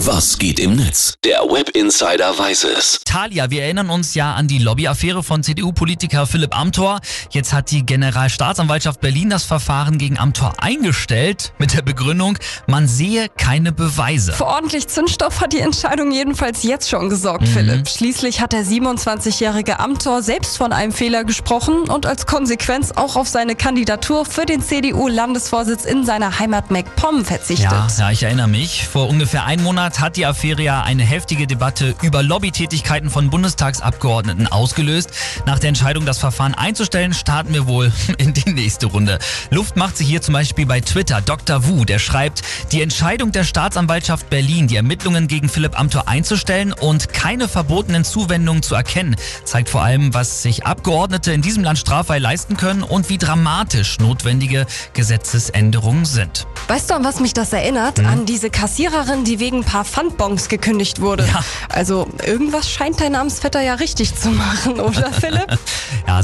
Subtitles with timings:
[0.00, 1.14] Was geht im Netz?
[1.24, 3.00] Der Web Insider weiß es.
[3.06, 7.00] Talia, wir erinnern uns ja an die Lobbyaffäre von CDU-Politiker Philipp Amthor.
[7.30, 12.36] Jetzt hat die Generalstaatsanwaltschaft Berlin das Verfahren gegen Amthor eingestellt mit der Begründung,
[12.66, 14.34] man sehe keine Beweise.
[14.34, 17.88] Für ordentlich Zündstoff hat die Entscheidung jedenfalls jetzt schon gesorgt, Philipp.
[17.88, 23.28] Schließlich hat der 27-jährige Amthor selbst von einem Fehler gesprochen und als Konsequenz auch auf
[23.28, 27.72] seine Kandidatur für den CDU-Landesvorsitz in seiner Heimat MacPom verzichtet.
[27.72, 28.86] Ja, ja, ich erinnere mich.
[28.86, 34.48] Vor ungefähr einem Monat hat die Affäre ja eine heftige Debatte über Lobbytätigkeiten von Bundestagsabgeordneten
[34.48, 35.10] ausgelöst.
[35.46, 39.18] Nach der Entscheidung, das Verfahren einzustellen, starten wir wohl in die nächste Runde.
[39.50, 41.20] Luft macht sich hier zum Beispiel bei Twitter.
[41.20, 41.66] Dr.
[41.66, 47.12] Wu, der schreibt, die Entscheidung der Staatsanwaltschaft Berlin, die Ermittlungen gegen Philipp Amthor einzustellen und
[47.12, 52.18] keine verbotenen Zuwendungen zu erkennen, zeigt vor allem, was sich Abgeordnete in diesem Land straffrei
[52.18, 56.46] leisten können und wie dramatisch notwendige Gesetzesänderungen sind.
[56.68, 58.00] Weißt du, an was mich das erinnert?
[58.00, 61.26] An diese Kassiererin, die wegen paar Pfandbons gekündigt wurde.
[61.26, 61.44] Ja.
[61.68, 65.58] Also irgendwas scheint dein Namensvetter ja richtig zu machen, oder Philipp?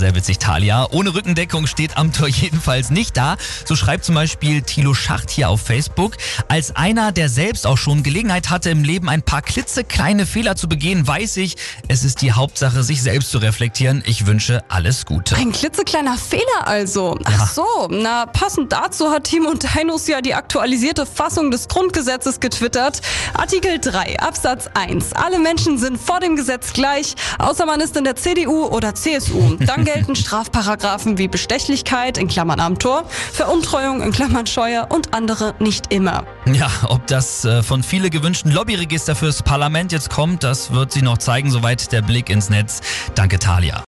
[0.03, 0.89] Ja, sehr witzig, Talia.
[0.91, 3.37] Ohne Rückendeckung steht Amthor jedenfalls nicht da.
[3.65, 6.15] So schreibt zum Beispiel Thilo Schacht hier auf Facebook.
[6.49, 10.69] Als einer, der selbst auch schon Gelegenheit hatte, im Leben ein paar klitzekleine Fehler zu
[10.69, 11.55] begehen, weiß ich,
[11.87, 14.03] es ist die Hauptsache, sich selbst zu reflektieren.
[14.05, 15.37] Ich wünsche alles Gute.
[15.37, 17.17] Ein klitzekleiner Fehler also.
[17.23, 23.03] Ach so, na passend dazu hat Timo Deinus ja die aktualisierte Fassung des Grundgesetzes getwittert.
[23.35, 25.13] Artikel 3 Absatz 1.
[25.13, 29.55] Alle Menschen sind vor dem Gesetz gleich, außer man ist in der CDU oder CSU.
[29.61, 35.93] Dann gelten Strafparagraphen wie Bestechlichkeit in Klammern Amtor, Veruntreuung in Klammern Scheuer und andere nicht
[35.93, 36.25] immer.
[36.47, 41.03] Ja, ob das äh, von viele gewünschten Lobbyregister fürs Parlament jetzt kommt, das wird sich
[41.03, 42.81] noch zeigen, soweit der Blick ins Netz.
[43.15, 43.83] Danke, Talia.